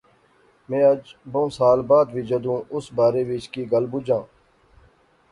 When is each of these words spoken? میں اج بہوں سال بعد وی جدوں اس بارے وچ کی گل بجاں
میں 0.69 0.83
اج 0.83 1.03
بہوں 1.31 1.49
سال 1.57 1.79
بعد 1.91 2.05
وی 2.13 2.21
جدوں 2.29 2.57
اس 2.75 2.91
بارے 2.95 3.23
وچ 3.29 3.45
کی 3.53 3.63
گل 3.71 3.85
بجاں 3.91 4.21